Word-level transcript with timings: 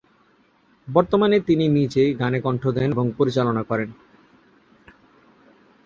বর্তমানে 0.87 1.37
তিনি 1.39 1.65
নিজেই 1.69 2.11
গানে 2.13 2.39
কণ্ঠ 2.41 2.63
দেন 2.67 2.89
এবং 2.91 3.05
পরিচালনা 3.17 3.63
করেন। 3.63 3.89